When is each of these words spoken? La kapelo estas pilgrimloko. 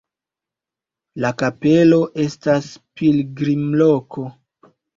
La 1.25 1.31
kapelo 1.41 2.01
estas 2.25 2.73
pilgrimloko. 3.03 4.29